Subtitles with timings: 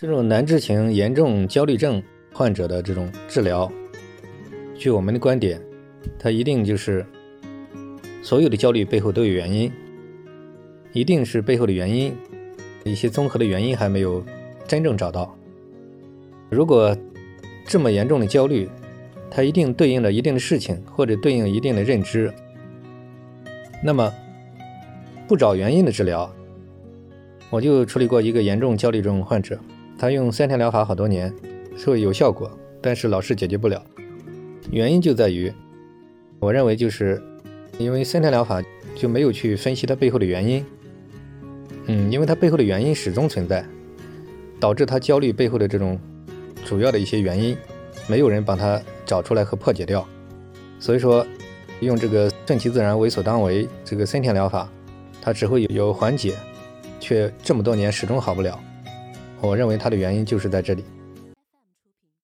[0.00, 2.00] 这种难治型严重焦虑症
[2.32, 3.68] 患者的这种治疗，
[4.76, 5.60] 据我们的观点，
[6.20, 7.04] 它一定就是
[8.22, 9.72] 所有的焦虑背后都有原因，
[10.92, 12.16] 一定是背后的原因，
[12.84, 14.24] 一些综合的原因还没有
[14.68, 15.36] 真正找到。
[16.48, 16.96] 如果
[17.66, 18.70] 这么严重的焦虑，
[19.28, 22.32] 它一定对应着一定的事情，或者对应一定的认知，
[23.82, 24.14] 那么
[25.26, 26.32] 不找原因的治疗，
[27.50, 29.58] 我就处理过一个严重焦虑症患者。
[29.98, 31.34] 他用三天疗法好多年，
[31.76, 32.48] 说有效果，
[32.80, 33.84] 但是老是解决不了。
[34.70, 35.52] 原因就在于，
[36.38, 37.20] 我认为就是
[37.78, 38.62] 因为三天疗法
[38.94, 40.64] 就没有去分析它背后的原因。
[41.86, 43.64] 嗯，因为它背后的原因始终存在，
[44.60, 45.98] 导致他焦虑背后的这种
[46.64, 47.56] 主要的一些原因，
[48.06, 50.06] 没有人帮他找出来和破解掉。
[50.78, 51.26] 所以说，
[51.80, 54.70] 用这个顺其自然、为所当为这个森田疗法，
[55.20, 56.36] 它只会有缓解，
[57.00, 58.60] 却这么多年始终好不了。
[59.40, 60.84] 我认为它的原因就是在这里。